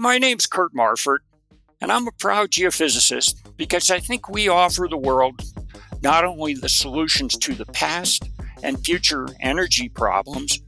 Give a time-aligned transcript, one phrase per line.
[0.00, 1.24] My name's Kurt Marfurt,
[1.80, 5.42] and I'm a proud geophysicist because I think we offer the world
[6.02, 8.22] not only the solutions to the past
[8.62, 10.60] and future energy problems,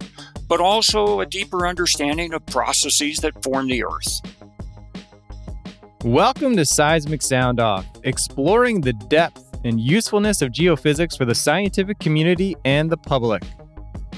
[0.48, 4.21] but also a deeper understanding of processes that form the Earth.
[6.04, 12.01] Welcome to Seismic Sound Off, exploring the depth and usefulness of geophysics for the scientific
[12.01, 13.44] community and the public.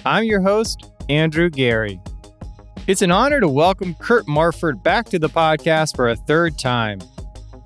[0.07, 2.01] I'm your host, Andrew Geary.
[2.89, 6.99] It's an honor to welcome Kurt Marfurt back to the podcast for a third time.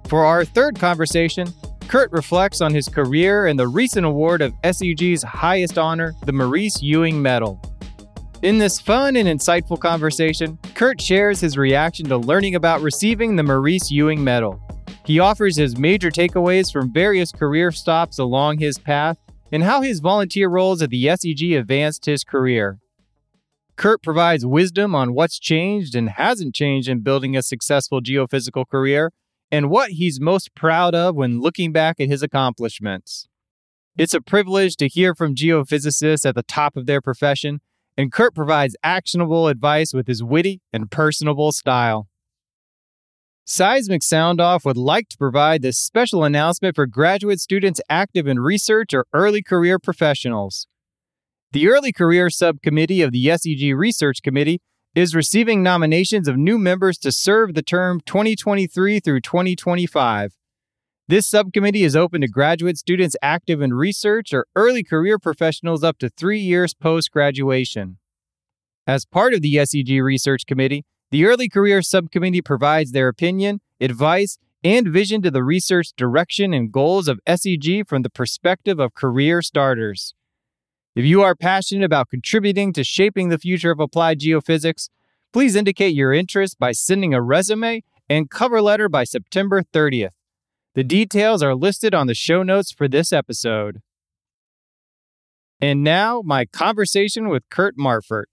[0.09, 1.49] For our third conversation,
[1.89, 6.83] Kurt reflects on his career and the recent award of SEG's highest honor, the Maurice
[6.83, 7.59] Ewing Medal.
[8.43, 13.43] In this fun and insightful conversation, Kurt shares his reaction to learning about receiving the
[13.43, 14.61] Maurice Ewing Medal.
[15.07, 19.17] He offers his major takeaways from various career stops along his path
[19.51, 22.81] and how his volunteer roles at the SEG advanced his career.
[23.77, 29.13] Kurt provides wisdom on what's changed and hasn't changed in building a successful geophysical career
[29.51, 33.29] and what he's most proud of when looking back at his accomplishments.
[33.97, 37.61] It's a privilege to hear from geophysicists at the top of their profession,
[37.97, 42.09] and Kurt provides actionable advice with his witty and personable style.
[43.45, 48.41] Seismic Sound Off would like to provide this special announcement for graduate students active in
[48.41, 50.67] research or early career professionals.
[51.53, 54.61] The Early Career Subcommittee of the SEG Research Committee
[54.97, 60.35] is receiving nominations of new members to serve the term 2023 through 2025.
[61.07, 65.99] This subcommittee is open to graduate students active in research or early career professionals up
[65.99, 67.99] to three years post graduation.
[68.85, 74.37] As part of the SEG Research Committee, the Early Career Subcommittee provides their opinion, advice,
[74.65, 79.43] and vision to the research direction and goals of SEG from the perspective of career
[79.43, 80.13] starters.
[80.97, 84.89] If you are passionate about contributing to shaping the future of applied geophysics,
[85.31, 90.15] please indicate your interest by sending a resume and cover letter by September 30th.
[90.75, 93.83] The details are listed on the show notes for this episode.
[95.61, 98.31] And now, my conversation with Kurt Marfurt.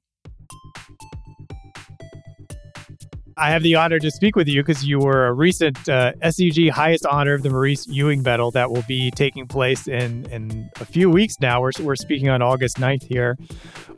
[3.37, 6.69] I have the honor to speak with you because you were a recent uh, SEG
[6.69, 10.85] highest honor of the Maurice Ewing Medal that will be taking place in, in a
[10.85, 11.61] few weeks now.
[11.61, 13.37] We're, we're speaking on August 9th here.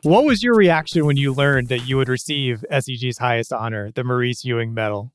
[0.02, 4.04] What was your reaction when you learned that you would receive SEG's highest honor, the
[4.04, 5.12] Maurice Ewing Medal?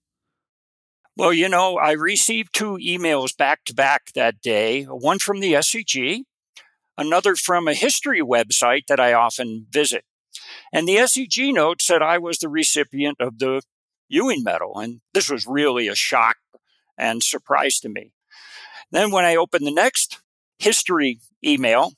[1.18, 5.54] Well, you know, I received two emails back to back that day one from the
[5.54, 6.24] SEG,
[6.98, 10.06] another from a history website that I often visit.
[10.72, 13.62] And the SEG note said I was the recipient of the
[14.12, 14.78] Ewing Medal.
[14.78, 16.38] And this was really a shock
[16.98, 18.12] and surprise to me.
[18.92, 20.20] Then, when I opened the next
[20.60, 21.94] history email,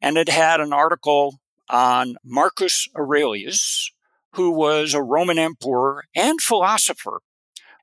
[0.00, 1.38] and it had an article
[1.70, 3.90] on Marcus Aurelius,
[4.34, 7.20] who was a Roman emperor and philosopher.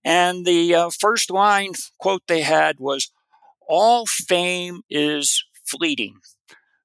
[0.03, 3.11] And the uh, first line quote they had was,
[3.67, 6.15] All fame is fleeting.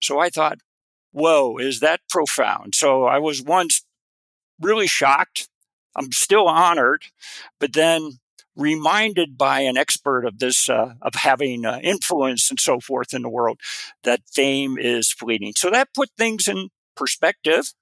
[0.00, 0.58] So I thought,
[1.12, 2.74] whoa, is that profound?
[2.74, 3.84] So I was once
[4.60, 5.48] really shocked
[5.96, 7.04] I'm still honored,
[7.60, 8.18] but then
[8.56, 13.22] reminded by an expert of this, uh, of having uh, influence and so forth in
[13.22, 13.60] the world,
[14.04, 15.52] that fame is fleeting.
[15.56, 17.72] So that put things in perspective.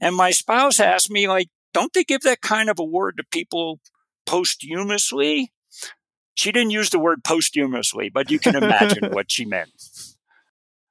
[0.00, 3.80] And my spouse asked me, like, don't they give that kind of award to people
[4.26, 5.52] posthumously?
[6.34, 9.70] She didn't use the word posthumously, but you can imagine what she meant.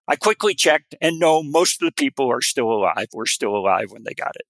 [0.08, 3.08] I quickly checked, and no, most of the people are still alive.
[3.14, 4.46] Were still alive when they got it.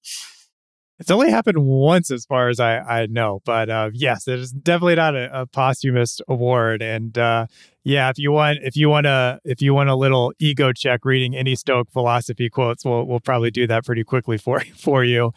[0.99, 3.41] It's only happened once, as far as I, I know.
[3.45, 6.81] But uh, yes, it is definitely not a, a posthumous award.
[6.81, 7.47] And uh,
[7.83, 11.05] yeah, if you want, if you want a, if you want a little ego check,
[11.05, 15.33] reading any Stoic philosophy quotes, we'll we'll probably do that pretty quickly for for you.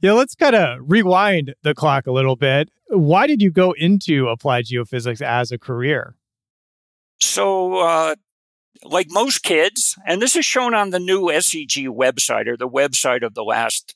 [0.00, 2.70] Yeah, let's kind of rewind the clock a little bit.
[2.88, 6.14] Why did you go into applied geophysics as a career?
[7.18, 8.14] So, uh,
[8.84, 13.24] like most kids, and this is shown on the new SEG website or the website
[13.24, 13.95] of the last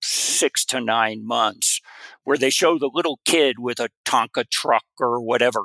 [0.00, 1.80] six to nine months
[2.24, 5.64] where they show the little kid with a Tonka truck or whatever.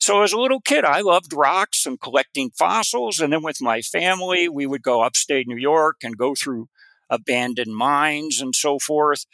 [0.00, 3.20] So as a little kid, I loved rocks and collecting fossils.
[3.20, 6.68] And then with my family, we would go upstate New York and go through
[7.08, 9.26] abandoned mines and so forth.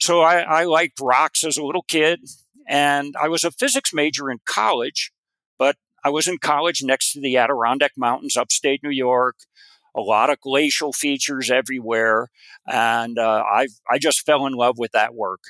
[0.00, 2.20] So I, I liked rocks as a little kid.
[2.66, 5.12] And I was a physics major in college,
[5.58, 9.36] but I was in college next to the Adirondack Mountains, upstate New York
[9.94, 12.28] a lot of glacial features everywhere.
[12.66, 15.42] And uh, I, I just fell in love with that work.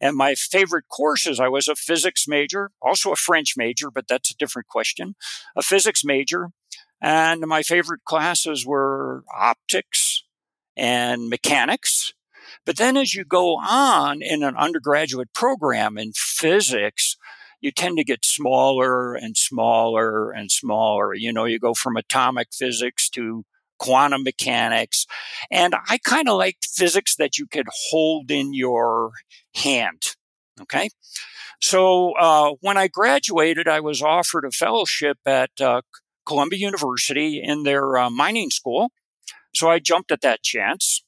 [0.00, 4.30] And my favorite courses, I was a physics major, also a French major, but that's
[4.30, 5.14] a different question,
[5.56, 6.48] a physics major.
[7.00, 10.22] And my favorite classes were optics
[10.76, 12.14] and mechanics.
[12.64, 17.16] But then as you go on in an undergraduate program in physics,
[17.60, 21.14] you tend to get smaller and smaller and smaller.
[21.14, 23.44] You know, you go from atomic physics to
[23.78, 25.06] quantum mechanics.
[25.50, 29.12] And I kind of liked physics that you could hold in your
[29.54, 30.14] hand.
[30.60, 30.90] Okay.
[31.60, 35.82] So uh, when I graduated, I was offered a fellowship at uh,
[36.26, 38.90] Columbia University in their uh, mining school.
[39.54, 41.04] So I jumped at that chance.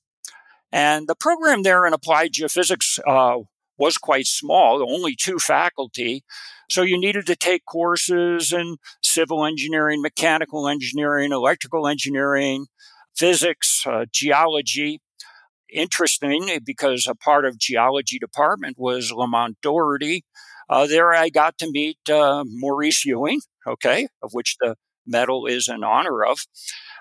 [0.70, 3.44] And the program there in applied geophysics uh,
[3.79, 6.25] was quite small, only two faculty.
[6.71, 12.67] So you needed to take courses in civil engineering, mechanical engineering, electrical engineering,
[13.17, 15.00] physics, uh, geology.
[15.73, 20.25] Interesting because a part of geology department was Lamont Doherty.
[20.69, 24.76] Uh, there I got to meet uh, Maurice Ewing, okay, of which the
[25.06, 26.41] medal is in honor of,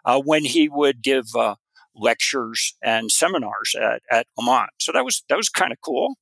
[0.06, 1.56] uh, when he would give uh,
[1.96, 4.72] lectures and seminars at, at Lamont.
[4.80, 6.16] So that was that was kind of cool.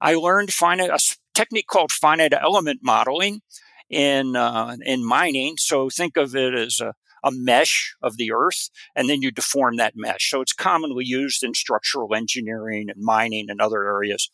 [0.00, 0.98] I learned finite, a
[1.34, 3.40] technique called finite element modeling
[3.88, 5.56] in uh, in mining.
[5.58, 9.76] So think of it as a, a mesh of the earth, and then you deform
[9.76, 10.30] that mesh.
[10.30, 14.30] So it's commonly used in structural engineering and mining and other areas.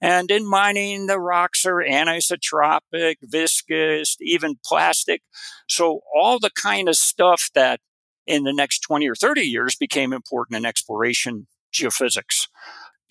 [0.00, 5.22] And in mining, the rocks are anisotropic, viscous, even plastic.
[5.68, 7.80] So all the kind of stuff that
[8.26, 12.48] in the next 20 or 30 years became important in exploration geophysics.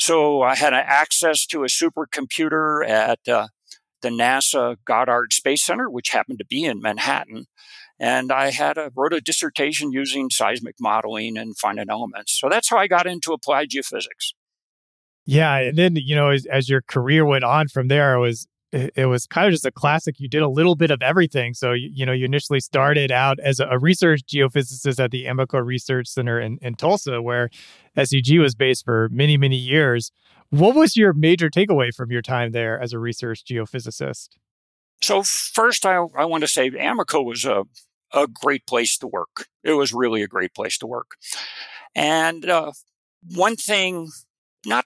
[0.02, 3.50] So I had access to a supercomputer at uh,
[4.02, 7.46] the NASA Goddard Space Center, which happened to be in Manhattan.
[8.00, 12.36] And I had a, wrote a dissertation using seismic modeling and finite elements.
[12.40, 14.34] So that's how I got into applied geophysics.
[15.28, 18.48] Yeah, and then you know, as, as your career went on from there, it was
[18.72, 20.20] it, was kind of just a classic.
[20.20, 21.54] You did a little bit of everything.
[21.54, 25.64] So, you, you know, you initially started out as a research geophysicist at the Amoco
[25.64, 27.50] Research Center in, in Tulsa, where
[27.98, 30.12] SEG was based for many, many years.
[30.50, 34.30] What was your major takeaway from your time there as a research geophysicist?
[35.02, 37.64] So, first, I, I want to say Amoco was a,
[38.14, 39.48] a great place to work.
[39.64, 41.12] It was really a great place to work.
[41.96, 42.72] And uh,
[43.34, 44.10] one thing,
[44.66, 44.86] not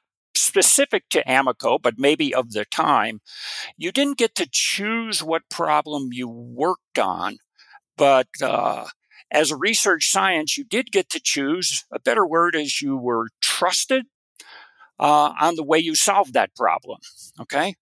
[0.56, 3.20] specific to Amoco, but maybe of the time,
[3.78, 7.40] you didn't get to choose what problem you worked on,
[7.98, 8.86] but uh,
[9.30, 11.84] as a research science, you did get to choose.
[11.92, 14.06] A better word is you were trusted
[14.98, 17.00] uh, on the way you solved that problem.
[17.42, 17.76] Okay.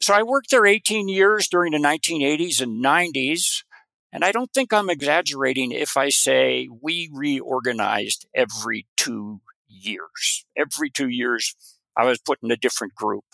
[0.00, 3.64] So I worked there 18 years during the 1980s and 90s.
[4.12, 10.44] And I don't think I'm exaggerating if I say we reorganized every two years.
[10.56, 11.54] Every two years,
[11.96, 13.24] I was put in a different group.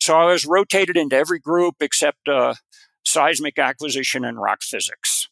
[0.00, 2.54] So I was rotated into every group except uh,
[3.04, 5.28] seismic acquisition and rock physics.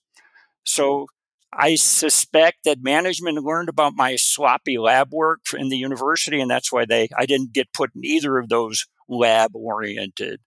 [0.64, 1.06] So
[1.52, 6.72] I suspect that management learned about my sloppy lab work in the university, and that's
[6.72, 10.40] why they I didn't get put in either of those lab oriented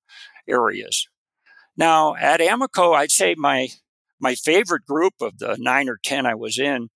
[0.48, 1.08] areas.
[1.78, 3.70] Now at Amoco, I'd say my
[4.20, 6.90] my favorite group of the nine or ten I was in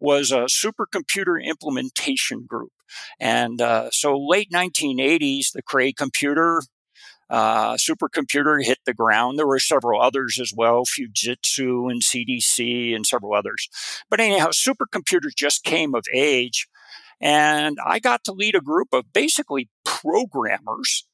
[0.00, 2.72] was a supercomputer implementation group.
[3.20, 6.62] And uh, so late 1980s, the Cray computer,
[7.30, 9.38] uh, supercomputer hit the ground.
[9.38, 13.68] There were several others as well, Fujitsu and CDC and several others.
[14.10, 16.68] But anyhow, supercomputers just came of age.
[17.20, 21.06] And I got to lead a group of basically programmers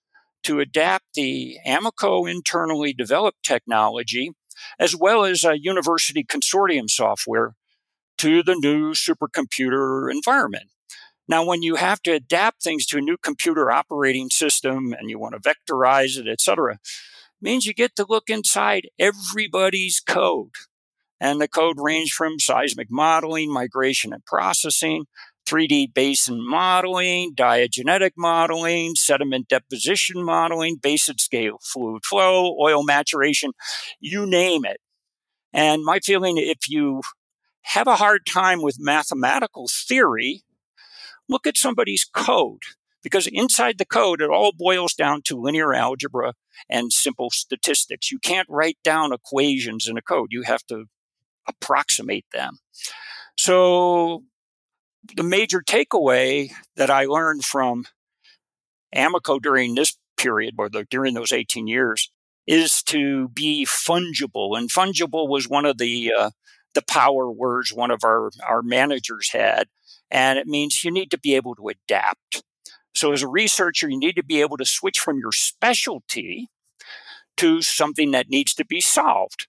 [0.45, 4.33] to adapt the Amoco internally developed technology
[4.79, 7.55] as well as a university consortium software
[8.19, 10.71] to the new supercomputer environment.
[11.29, 15.19] Now, when you have to adapt things to a new computer operating system and you
[15.19, 16.79] want to vectorize it, et cetera,
[17.41, 20.55] means you get to look inside everybody's code.
[21.21, 25.05] And the code range from seismic modeling, migration and processing,
[25.47, 33.53] 3D basin modeling, diagenetic modeling, sediment deposition modeling, basin scale fluid flow, oil maturation,
[33.99, 34.79] you name it.
[35.53, 37.03] And my feeling, if you
[37.63, 40.43] have a hard time with mathematical theory,
[41.29, 42.63] look at somebody's code
[43.03, 46.35] because inside the code, it all boils down to linear algebra
[46.69, 48.11] and simple statistics.
[48.11, 50.29] You can't write down equations in a code.
[50.31, 50.87] You have to
[51.47, 52.59] approximate them.
[53.37, 54.25] So
[55.17, 57.87] the major takeaway that I learned from
[58.95, 62.11] Amoco during this period, or the, during those 18 years,
[62.47, 64.59] is to be fungible.
[64.59, 66.31] And fungible was one of the uh,
[66.75, 69.69] the power words one of our, our managers had.
[70.11, 72.43] And it means you need to be able to adapt.
[72.95, 76.49] So as a researcher, you need to be able to switch from your specialty
[77.37, 79.47] to something that needs to be solved.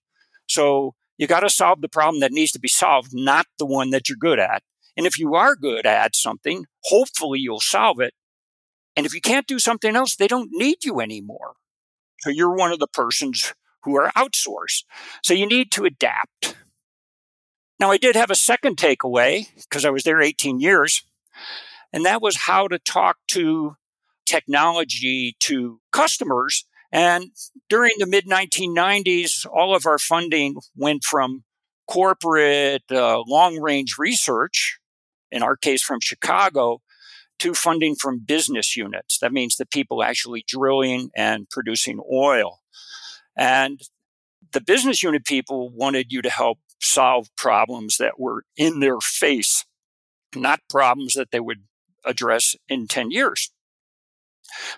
[0.48, 3.90] So you got to solve the problem that needs to be solved, not the one
[3.90, 4.62] that you're good at.
[4.96, 8.14] And if you are good at something, hopefully you'll solve it,
[8.96, 11.54] And if you can't do something else, they don't need you anymore.
[12.20, 14.84] So you're one of the persons who are outsourced.
[15.24, 16.56] So you need to adapt.
[17.80, 21.02] Now, I did have a second takeaway because I was there 18 years,
[21.94, 23.76] and that was how to talk to
[24.26, 26.66] technology to customers.
[26.92, 27.30] And
[27.70, 31.44] during the mid 1990s, all of our funding went from
[31.88, 34.78] corporate uh, long range research,
[35.32, 36.82] in our case from Chicago,
[37.38, 39.18] to funding from business units.
[39.20, 42.60] That means the people actually drilling and producing oil.
[43.38, 43.80] And
[44.52, 49.64] the business unit people wanted you to help solve problems that were in their face,
[50.34, 51.64] not problems that they would
[52.04, 53.50] address in 10 years.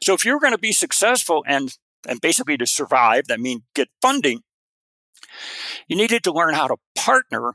[0.03, 3.89] So if you're going to be successful and and basically to survive, that means get
[4.01, 4.41] funding,
[5.89, 7.55] you needed to learn how to partner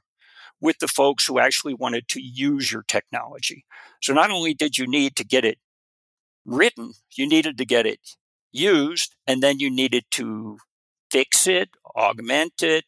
[0.59, 3.65] with the folks who actually wanted to use your technology.
[4.01, 5.59] So not only did you need to get it
[6.45, 7.99] written, you needed to get it
[8.51, 10.57] used, and then you needed to
[11.11, 12.85] fix it, augment it,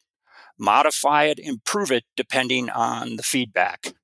[0.60, 3.94] modify it, improve it depending on the feedback.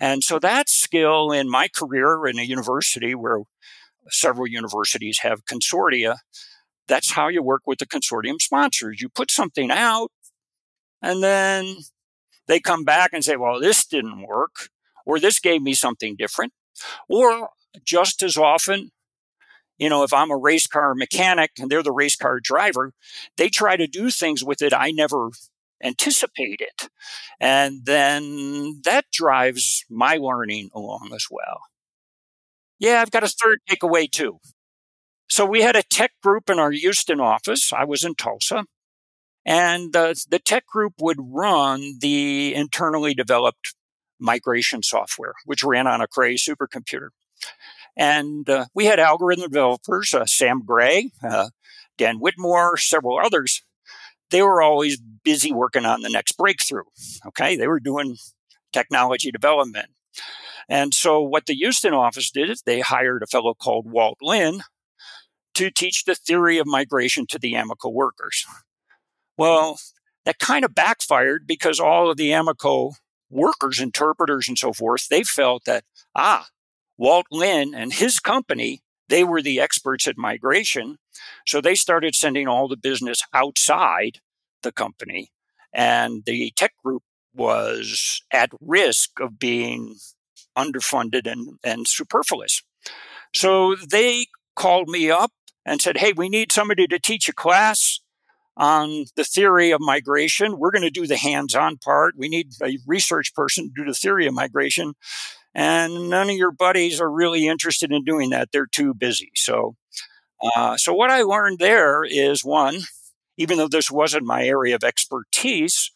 [0.00, 3.42] And so that skill in my career in a university where
[4.08, 6.16] several universities have consortia,
[6.88, 9.00] that's how you work with the consortium sponsors.
[9.00, 10.10] You put something out
[11.00, 11.76] and then
[12.48, 14.68] they come back and say, well, this didn't work,
[15.06, 16.52] or this gave me something different.
[17.08, 17.50] Or
[17.84, 18.90] just as often,
[19.78, 22.92] you know, if I'm a race car mechanic and they're the race car driver,
[23.36, 25.30] they try to do things with it I never
[25.82, 26.88] anticipated.
[27.40, 31.62] And then that drives my learning along as well.
[32.78, 34.38] Yeah, I've got a third takeaway too.
[35.28, 37.72] So we had a tech group in our Houston office.
[37.72, 38.64] I was in Tulsa.
[39.44, 43.74] And uh, the tech group would run the internally developed
[44.20, 47.08] migration software, which ran on a Cray supercomputer.
[47.96, 51.48] And uh, we had algorithm developers, uh, Sam Gray, uh,
[51.98, 53.62] Dan Whitmore, several others.
[54.32, 56.82] They were always busy working on the next breakthrough.
[57.26, 57.54] Okay.
[57.56, 58.16] They were doing
[58.72, 59.90] technology development.
[60.68, 64.62] And so what the Houston office did is they hired a fellow called Walt Lynn
[65.54, 68.46] to teach the theory of migration to the Amoco workers.
[69.36, 69.78] Well,
[70.24, 72.94] that kind of backfired because all of the Amoco
[73.30, 75.84] workers, interpreters, and so forth, they felt that,
[76.14, 76.46] ah,
[76.96, 80.96] Walt Lynn and his company, they were the experts at migration.
[81.46, 84.20] So they started sending all the business outside
[84.62, 85.30] the company.
[85.70, 87.02] And the tech group
[87.34, 89.96] was at risk of being
[90.56, 92.62] underfunded and, and superfluous.
[93.34, 95.32] So they called me up
[95.66, 98.00] and said, Hey, we need somebody to teach a class
[98.56, 100.58] on the theory of migration.
[100.58, 102.14] We're going to do the hands on part.
[102.16, 104.94] We need a research person to do the theory of migration.
[105.54, 108.50] And none of your buddies are really interested in doing that.
[108.52, 109.30] They're too busy.
[109.34, 109.76] So,
[110.42, 112.78] uh, so what I learned there is one,
[113.36, 115.90] even though this wasn't my area of expertise,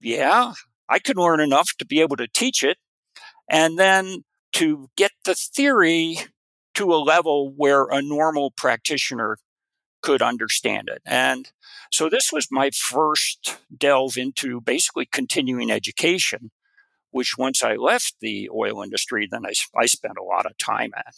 [0.00, 0.54] yeah,
[0.88, 2.78] I could learn enough to be able to teach it.
[3.48, 6.18] And then to get the theory
[6.74, 9.38] to a level where a normal practitioner
[10.02, 11.02] could understand it.
[11.04, 11.50] And
[11.90, 16.50] so this was my first delve into basically continuing education,
[17.16, 20.90] which once I left the oil industry, then I, I spent a lot of time
[20.94, 21.14] at.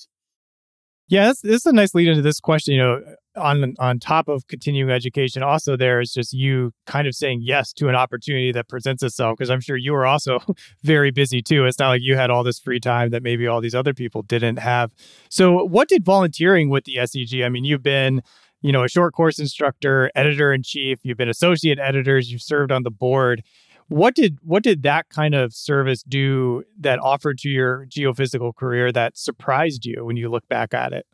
[1.09, 2.75] Yeah, this, is a nice lead into this question.
[2.75, 3.03] You know,
[3.35, 7.73] on on top of continuing education, also there is just you kind of saying yes
[7.75, 9.37] to an opportunity that presents itself.
[9.37, 10.39] Because I'm sure you were also
[10.85, 11.65] very busy too.
[11.65, 14.23] It's not like you had all this free time that maybe all these other people
[14.23, 14.93] didn't have.
[15.31, 17.45] So, what did volunteering with the SEG?
[17.45, 18.23] I mean, you've been
[18.61, 22.73] you know, a short course instructor, editor in chief, you've been associate editors, you've served
[22.73, 23.43] on the board.
[23.89, 28.93] What did what did that kind of service do that offered to your geophysical career
[28.93, 31.07] that surprised you when you look back at it?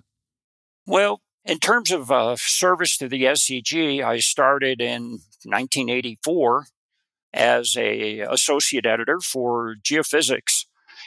[0.87, 6.67] Well, in terms of uh, service to the SEG, I started in 1984
[7.33, 10.65] as a associate editor for geophysics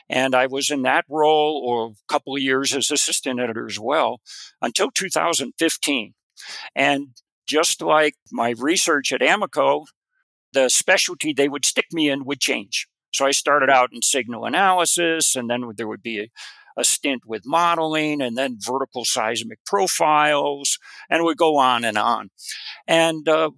[0.09, 3.79] and I was in that role or a couple of years as assistant editor as
[3.79, 4.21] well
[4.61, 6.13] until 2015.
[6.75, 7.07] And
[7.47, 9.85] just like my research at Amoco,
[10.57, 12.87] the specialty they would stick me in would change.
[13.13, 16.27] So I started out in signal analysis, and then there would be a,
[16.75, 20.79] a stint with modeling, and then vertical seismic profiles,
[21.11, 22.29] and would go on and on.
[22.87, 23.51] And uh,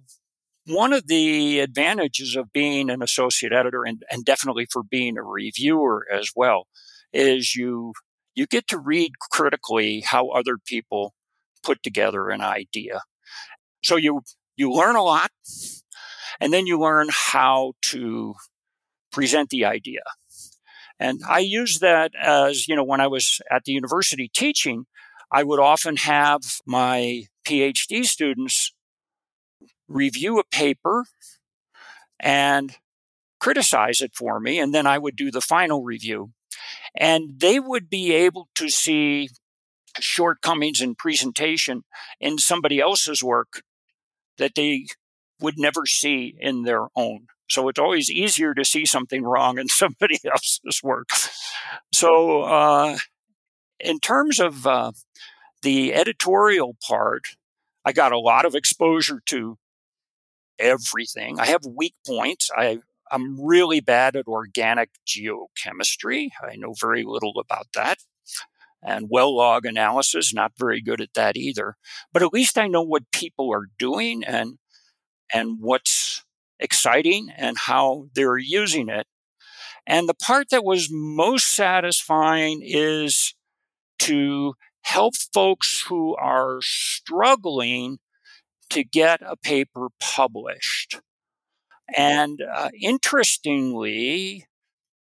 [0.66, 5.22] one of the advantages of being an associate editor, and, and definitely for being a
[5.22, 6.66] reviewer as well,
[7.14, 7.94] is you
[8.34, 11.14] you get to read critically how other people
[11.62, 13.00] put together an idea.
[13.82, 14.20] So you
[14.54, 15.30] you learn a lot
[16.38, 18.34] and then you learn how to
[19.10, 20.02] present the idea.
[20.98, 24.84] And I use that as, you know, when I was at the university teaching,
[25.32, 28.72] I would often have my PhD students
[29.88, 31.06] review a paper
[32.20, 32.76] and
[33.40, 36.32] criticize it for me, and then I would do the final review.
[36.94, 39.30] And they would be able to see
[39.98, 41.82] shortcomings in presentation
[42.20, 43.62] in somebody else's work
[44.38, 44.86] that they
[45.40, 47.26] would never see in their own.
[47.48, 51.08] So it's always easier to see something wrong in somebody else's work.
[51.92, 52.98] So, uh,
[53.80, 54.92] in terms of uh,
[55.62, 57.24] the editorial part,
[57.84, 59.56] I got a lot of exposure to
[60.58, 61.40] everything.
[61.40, 62.50] I have weak points.
[62.54, 62.80] I,
[63.10, 66.28] I'm really bad at organic geochemistry.
[66.42, 67.98] I know very little about that.
[68.82, 71.76] And well log analysis, not very good at that either.
[72.12, 74.58] But at least I know what people are doing and
[75.32, 76.24] and what's
[76.58, 79.06] exciting and how they're using it.
[79.86, 83.34] And the part that was most satisfying is
[84.00, 87.98] to help folks who are struggling
[88.70, 91.00] to get a paper published.
[91.96, 94.46] And uh, interestingly,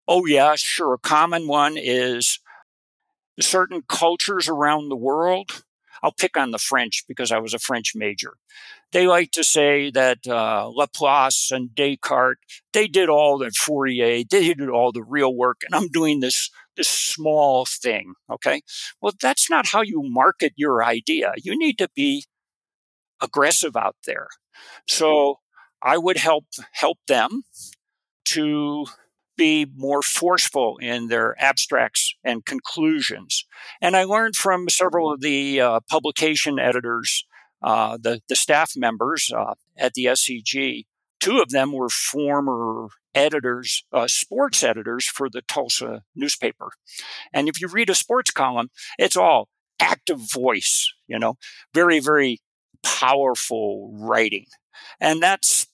[0.08, 2.40] oh, yeah, sure, a common one is
[3.40, 5.64] certain cultures around the world.
[6.04, 8.34] I'll pick on the French because I was a French major.
[8.92, 12.40] They like to say that uh, Laplace and Descartes,
[12.74, 16.50] they did all the Fourier, they did all the real work, and I'm doing this
[16.76, 18.14] this small thing.
[18.32, 18.62] Okay,
[19.02, 21.34] well, that's not how you market your idea.
[21.38, 22.26] You need to be
[23.22, 24.28] aggressive out there.
[24.88, 25.40] So
[25.82, 27.44] I would help help them
[28.26, 28.86] to
[29.40, 33.46] be more forceful in their abstracts and conclusions.
[33.82, 37.26] And I learned from several of the uh, publication editors,
[37.64, 40.86] uh, the, the staff members uh, at the SEG.
[41.20, 46.72] Two of them were former editors, uh, sports editors for the Tulsa newspaper.
[47.34, 49.48] And if you read a sports column, it's all
[49.80, 51.36] active voice, you know,
[51.74, 52.40] very, very
[52.84, 54.46] powerful writing.
[55.00, 55.68] And that's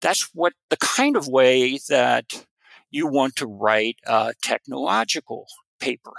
[0.00, 2.44] that's what the kind of way that
[2.92, 5.46] you want to write a technological
[5.80, 6.12] paper.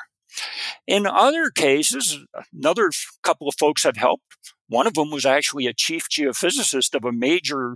[0.88, 2.20] In other cases,
[2.52, 2.90] another
[3.22, 4.38] couple of folks have helped.
[4.68, 7.76] One of them was actually a chief geophysicist of a major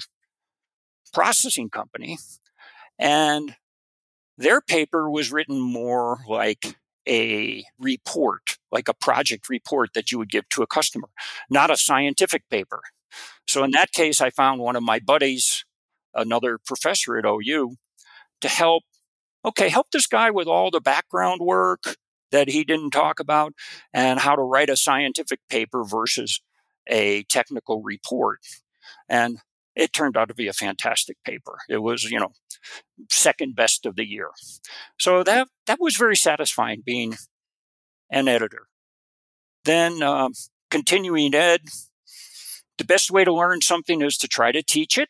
[1.13, 2.17] processing company.
[2.99, 3.55] And
[4.37, 6.75] their paper was written more like
[7.07, 11.09] a report, like a project report that you would give to a customer,
[11.49, 12.81] not a scientific paper.
[13.47, 15.63] So in that case, I found one of my buddies,
[16.13, 17.75] another professor at OU,
[18.41, 18.83] to help,
[19.45, 21.95] okay, help this guy with all the background work
[22.31, 23.53] that he didn't talk about
[23.93, 26.41] and how to write a scientific paper versus
[26.87, 28.39] a technical report.
[29.09, 29.39] And
[29.75, 31.59] it turned out to be a fantastic paper.
[31.69, 32.31] It was, you know,
[33.09, 34.29] second best of the year.
[34.99, 37.15] So that that was very satisfying being
[38.09, 38.67] an editor.
[39.65, 40.33] Then um,
[40.71, 41.61] continuing ed,
[42.77, 45.09] the best way to learn something is to try to teach it.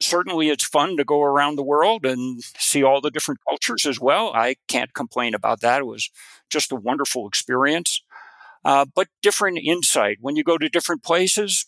[0.00, 3.98] Certainly, it's fun to go around the world and see all the different cultures as
[3.98, 4.30] well.
[4.34, 5.80] I can't complain about that.
[5.80, 6.10] It was
[6.50, 8.02] just a wonderful experience.
[8.64, 10.18] Uh, but different insight.
[10.20, 11.66] When you go to different places,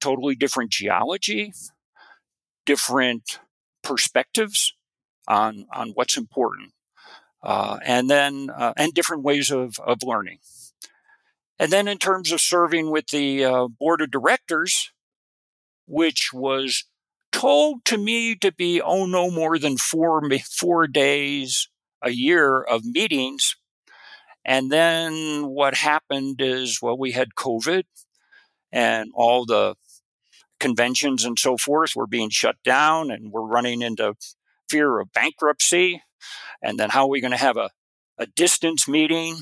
[0.00, 1.52] totally different geology,
[2.66, 3.40] different
[3.82, 4.74] perspectives
[5.26, 6.72] on on what's important,
[7.42, 10.38] uh, and then uh, and different ways of of learning.
[11.58, 14.90] And then in terms of serving with the uh, board of directors,
[15.86, 16.84] which was
[17.32, 21.68] told to me to be oh no more than four four days
[22.02, 23.56] a year of meetings.
[24.44, 27.84] And then what happened is, well, we had COVID
[28.72, 29.76] and all the
[30.58, 34.14] conventions and so forth were being shut down and we're running into
[34.68, 36.02] fear of bankruptcy.
[36.62, 37.70] And then how are we going to have a,
[38.18, 39.36] a distance meeting?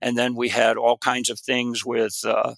[0.00, 2.54] And then we had all kinds of things with, uh,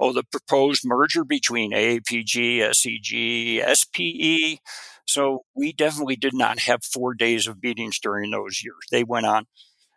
[0.00, 4.60] oh, the proposed merger between AAPG, SEG, SPE.
[5.06, 8.76] So we definitely did not have four days of meetings during those years.
[8.90, 9.46] They went on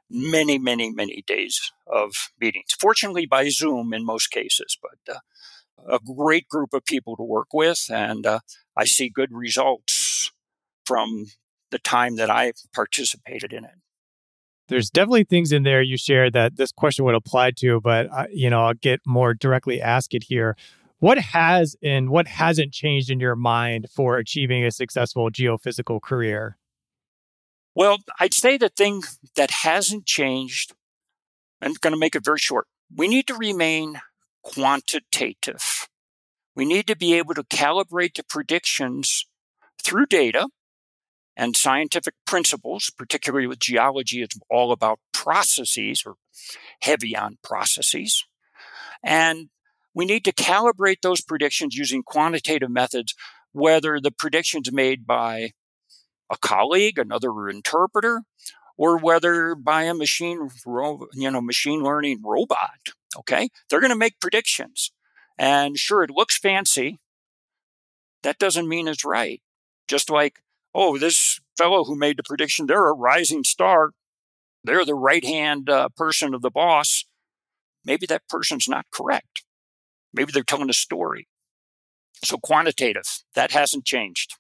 [0.09, 2.75] many, many, many days of meetings.
[2.79, 5.19] Fortunately, by Zoom in most cases, but uh,
[5.89, 8.39] a great group of people to work with, and uh,
[8.77, 10.31] I see good results
[10.85, 11.27] from
[11.71, 13.75] the time that I participated in it.
[14.71, 18.27] There's definitely things in there you shared that this question would apply to, but uh,
[18.31, 20.55] you know I'll get more directly ask it here.
[20.99, 26.57] What has and what hasn't changed in your mind for achieving a successful geophysical career?
[27.75, 29.03] Well, I'd say the thing
[29.35, 30.73] that hasn't changed,
[31.61, 32.67] I'm going to make it very short.
[32.95, 33.99] We need to remain
[34.41, 35.89] quantitative.
[36.55, 39.25] We need to be able to calibrate the predictions
[39.83, 40.47] through data
[41.35, 46.15] and scientific principles, particularly with geology, it's all about processes or
[46.81, 48.25] heavy on processes.
[49.03, 49.49] And
[49.93, 53.15] we need to calibrate those predictions using quantitative methods,
[53.51, 55.51] whether the predictions made by
[56.29, 58.21] a colleague, another interpreter,
[58.77, 60.49] or whether by a machine,
[61.13, 62.93] you know, machine learning robot.
[63.17, 64.91] Okay, they're going to make predictions,
[65.37, 66.99] and sure, it looks fancy.
[68.23, 69.41] That doesn't mean it's right.
[69.87, 70.41] Just like,
[70.73, 73.91] oh, this fellow who made the prediction, they're a rising star.
[74.63, 77.05] They're the right hand uh, person of the boss.
[77.83, 79.43] Maybe that person's not correct.
[80.13, 81.27] Maybe they're telling a story.
[82.23, 84.35] So quantitative, that hasn't changed.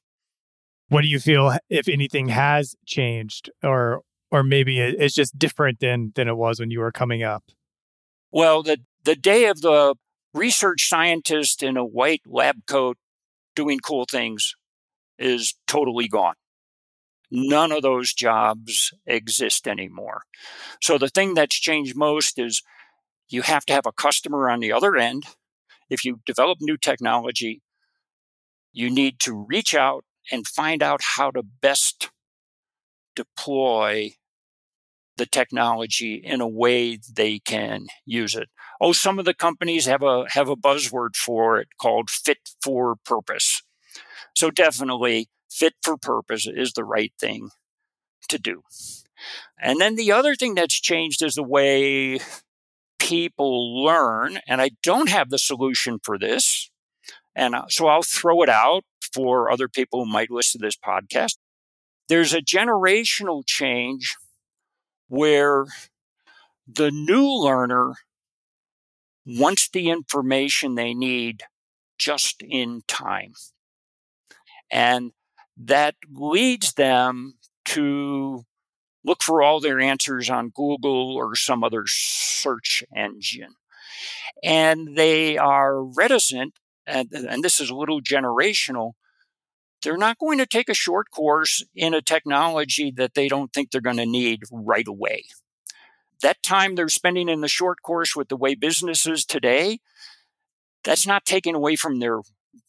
[0.89, 6.11] What do you feel, if anything, has changed, or or maybe it's just different than
[6.15, 7.45] than it was when you were coming up?
[8.31, 9.95] Well, the the day of the
[10.33, 12.97] research scientist in a white lab coat
[13.55, 14.55] doing cool things
[15.21, 16.35] is totally gone.
[17.29, 20.23] None of those jobs exist anymore.
[20.81, 22.61] So the thing that's changed most is
[23.29, 25.23] you have to have a customer on the other end.
[25.89, 27.61] If you develop new technology,
[28.73, 32.11] you need to reach out and find out how to best
[33.15, 34.11] deploy
[35.17, 38.49] the technology in a way they can use it.
[38.79, 42.95] Oh, some of the companies have a have a buzzword for it called fit for
[43.05, 43.61] purpose.
[44.35, 47.49] So definitely fit for purpose is the right thing
[48.29, 48.63] to do.
[49.59, 52.19] And then the other thing that's changed is the way
[52.99, 54.39] people learn.
[54.47, 56.69] And I don't have the solution for this.
[57.35, 60.77] And uh, so I'll throw it out for other people who might listen to this
[60.77, 61.37] podcast.
[62.09, 64.15] There's a generational change
[65.07, 65.65] where
[66.67, 67.93] the new learner
[69.25, 71.43] wants the information they need
[71.97, 73.33] just in time.
[74.71, 75.11] And
[75.57, 78.45] that leads them to
[79.03, 83.55] look for all their answers on Google or some other search engine.
[84.43, 86.53] And they are reticent,
[86.87, 88.93] and, and this is a little generational.
[89.83, 93.71] They're not going to take a short course in a technology that they don't think
[93.71, 95.23] they're going to need right away.
[96.21, 99.79] That time they're spending in the short course with the way business is today,
[100.83, 102.21] that's not taken away from their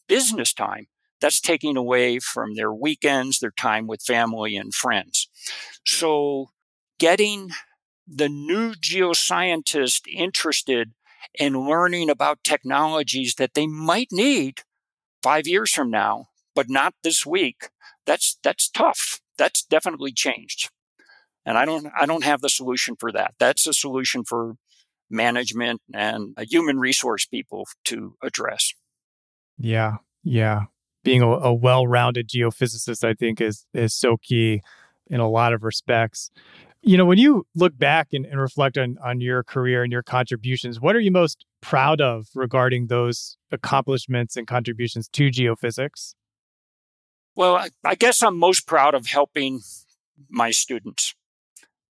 [0.09, 0.87] business time
[1.23, 5.29] that's taking away from their weekends, their time with family and friends.
[5.87, 6.51] So,
[6.99, 7.51] getting
[8.07, 10.93] the new geoscientist interested
[11.39, 14.63] in learning about technologies that they might need
[15.23, 17.69] five years from now, but not this week,
[18.05, 19.21] that's that's tough.
[19.39, 20.71] That's definitely changed.
[21.47, 23.35] And I don't I don't have the solution for that.
[23.39, 24.57] That's a solution for
[25.09, 28.75] management and uh, human resource people to address.
[29.57, 29.99] Yeah.
[30.25, 30.65] Yeah
[31.03, 34.63] being a, a well-rounded geophysicist, I think, is is so key
[35.09, 36.31] in a lot of respects.
[36.85, 40.03] You know, when you look back and, and reflect on on your career and your
[40.03, 46.15] contributions, what are you most proud of regarding those accomplishments and contributions to geophysics?
[47.35, 49.61] Well, I, I guess I'm most proud of helping
[50.29, 51.15] my students,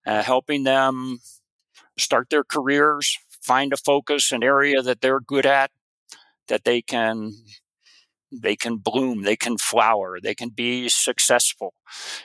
[0.06, 1.18] uh, helping them
[1.98, 5.70] start their careers, find a focus, an area that they're good at,
[6.48, 7.32] that they can
[8.32, 11.74] they can bloom they can flower they can be successful.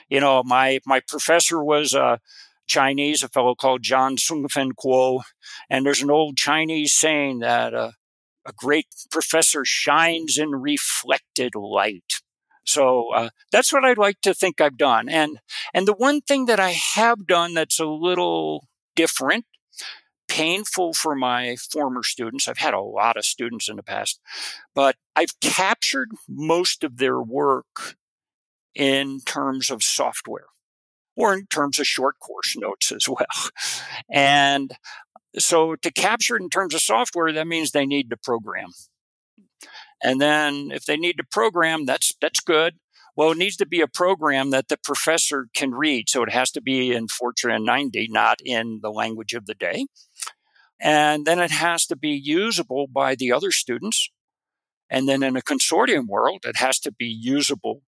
[0.08, 2.20] You know my my professor was a
[2.66, 5.22] chinese a fellow called john sungfen kuo
[5.70, 7.92] and there's an old chinese saying that uh,
[8.46, 12.20] a great professor shines in reflected light.
[12.64, 15.38] So uh, that's what i'd like to think i've done and
[15.72, 19.46] and the one thing that i have done that's a little different
[20.38, 22.46] painful for my former students.
[22.46, 24.20] I've had a lot of students in the past,
[24.72, 27.96] but I've captured most of their work
[28.72, 30.46] in terms of software
[31.16, 33.50] or in terms of short course notes as well.
[34.08, 34.70] And
[35.36, 38.68] so to capture it in terms of software, that means they need to program.
[40.00, 42.74] And then if they need to program, that's that's good.
[43.16, 46.08] Well, it needs to be a program that the professor can read.
[46.08, 49.86] So it has to be in Fortran 90, not in the language of the day.
[50.80, 54.10] And then it has to be usable by the other students.
[54.88, 57.82] And then in a consortium world, it has to be usable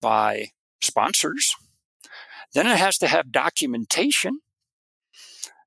[0.00, 0.48] by
[0.80, 1.54] sponsors.
[2.54, 4.40] Then it has to have documentation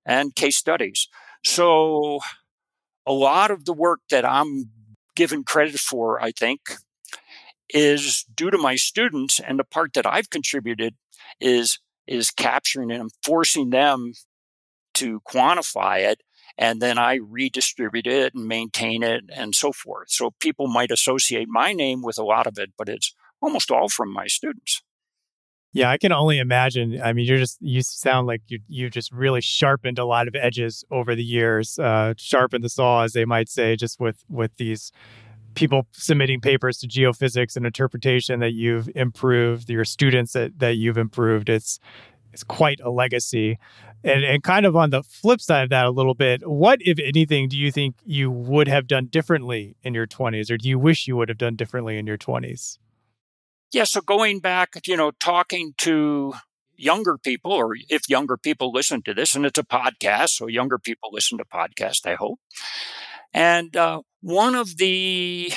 [0.05, 1.08] and case studies.
[1.43, 2.19] So
[3.05, 4.69] a lot of the work that I'm
[5.15, 6.60] given credit for, I think,
[7.69, 10.95] is due to my students and the part that I've contributed
[11.39, 14.13] is is capturing and forcing them
[14.93, 16.21] to quantify it
[16.58, 20.10] and then I redistribute it and maintain it and so forth.
[20.10, 23.89] So people might associate my name with a lot of it, but it's almost all
[23.89, 24.82] from my students.
[25.74, 27.02] Yeah, I can only imagine.
[27.04, 30.36] I mean, you're just you sound like you you just really sharpened a lot of
[30.36, 34.56] edges over the years, uh, sharpened the saw, as they might say, just with with
[34.56, 34.94] these
[35.54, 40.98] people submitting papers to geophysics and interpretation that you've improved, your students that that you've
[40.98, 41.50] improved.
[41.50, 41.80] It's
[42.36, 43.58] it's quite a legacy.
[44.04, 47.00] And and kind of on the flip side of that a little bit, what if
[47.00, 50.78] anything do you think you would have done differently in your 20s or do you
[50.78, 52.78] wish you would have done differently in your 20s?
[53.71, 56.34] Yeah, so going back, you know, talking to
[56.76, 60.78] younger people, or if younger people listen to this, and it's a podcast, so younger
[60.78, 62.39] people listen to podcasts, I hope.
[63.34, 65.52] And uh, one of the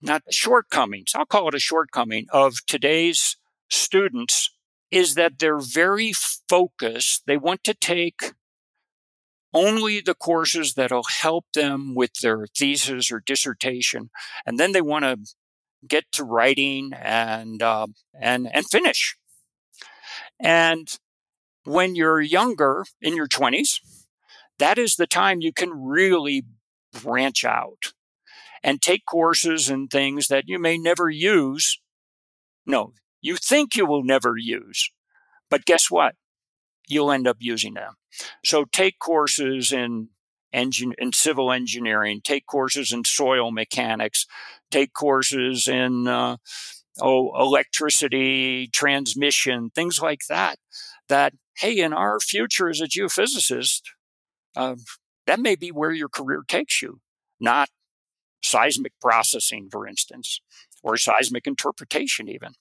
[0.00, 3.36] not shortcomings, I'll call it a shortcoming of today's
[3.68, 4.50] students
[4.92, 6.12] is that they're very
[6.48, 7.22] focused.
[7.26, 8.34] They want to take
[9.54, 14.10] only the courses that'll help them with their thesis or dissertation,
[14.46, 15.18] and then they want to
[15.86, 19.16] get to writing and uh, and and finish.
[20.38, 20.88] And
[21.64, 23.80] when you're younger, in your twenties,
[24.58, 26.44] that is the time you can really
[26.92, 27.92] branch out
[28.62, 31.80] and take courses and things that you may never use.
[32.66, 34.90] No, you think you will never use,
[35.48, 36.16] but guess what?
[36.88, 37.94] You'll end up using them.
[38.44, 40.08] So take courses in
[40.52, 44.26] engine in civil engineering, take courses in soil mechanics,
[44.70, 46.36] take courses in uh,
[47.00, 50.58] oh electricity transmission, things like that.
[51.08, 53.82] That hey, in our future as a geophysicist,
[54.56, 54.76] uh,
[55.26, 57.00] that may be where your career takes you,
[57.40, 57.68] not
[58.42, 60.40] seismic processing, for instance,
[60.82, 62.54] or seismic interpretation, even.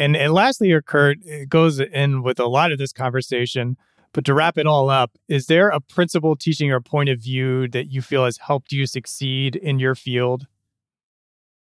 [0.00, 3.76] And and lastly, Kurt, it goes in with a lot of this conversation
[4.12, 7.68] but to wrap it all up, is there a principle, teaching, or point of view
[7.68, 10.46] that you feel has helped you succeed in your field?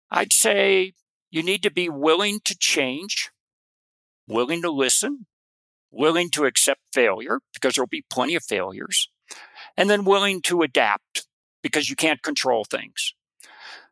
[0.10, 0.94] I'd say
[1.30, 3.32] you need to be willing to change,
[4.28, 5.26] willing to listen,
[5.92, 9.10] willing to accept failure, because there'll be plenty of failures,
[9.76, 11.28] and then willing to adapt
[11.62, 13.14] because you can't control things.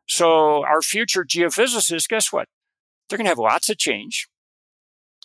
[0.08, 2.48] So, our future geophysicists, guess what?
[3.10, 4.28] They're going to have lots of change.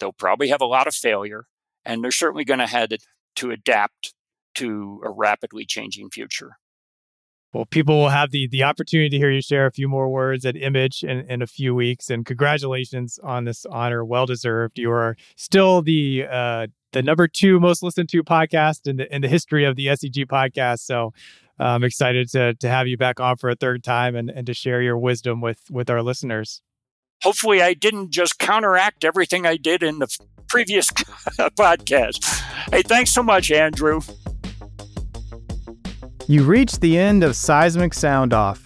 [0.00, 1.46] They'll probably have a lot of failure,
[1.84, 2.90] and they're certainly going to have
[3.36, 4.14] to adapt
[4.56, 6.56] to a rapidly changing future.
[7.52, 10.44] Well, people will have the the opportunity to hear you share a few more words
[10.44, 14.76] at Image in, in a few weeks, and congratulations on this honor, well deserved.
[14.76, 19.22] You are still the uh, the number two most listened to podcast in the in
[19.22, 20.80] the history of the SEG podcast.
[20.80, 21.12] So
[21.60, 24.54] I'm excited to to have you back on for a third time and, and to
[24.54, 26.60] share your wisdom with with our listeners.
[27.22, 30.08] Hopefully, I didn't just counteract everything I did in the
[30.48, 32.24] previous podcast.
[32.70, 34.00] Hey, thanks so much, Andrew.
[36.26, 38.62] You reached the end of Seismic Sound Off.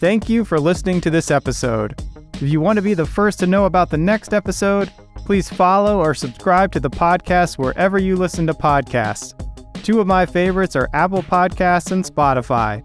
[0.00, 2.00] Thank you for listening to this episode.
[2.34, 5.98] If you want to be the first to know about the next episode, please follow
[5.98, 9.34] or subscribe to the podcast wherever you listen to podcasts.
[9.82, 12.82] Two of my favorites are Apple Podcasts and Spotify.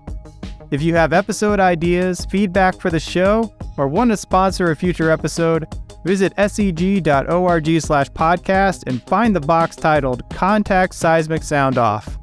[0.72, 5.12] If you have episode ideas, feedback for the show, or want to sponsor a future
[5.12, 5.68] episode,
[6.04, 12.18] Visit seg.org slash podcast and find the box titled Contact Seismic Sound Off.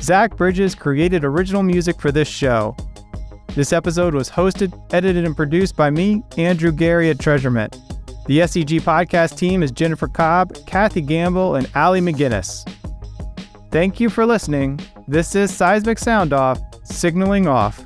[0.00, 2.76] Zach Bridges created original music for this show.
[3.54, 7.72] This episode was hosted, edited, and produced by me, Andrew Geary at TreasureMint.
[8.26, 12.68] The SEG podcast team is Jennifer Cobb, Kathy Gamble, and Allie McGinnis.
[13.70, 14.78] Thank you for listening.
[15.08, 17.85] This is Seismic Sound Off, signaling off.